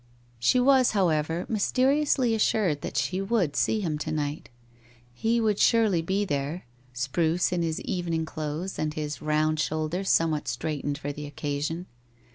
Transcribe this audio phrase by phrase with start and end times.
[0.39, 4.49] She was, however, mysteriously assured that she would see him to night.
[5.13, 10.47] He would surely be there, spruce in his evening clothes and his round shoulders somewhat
[10.47, 11.85] straightened for the occasion.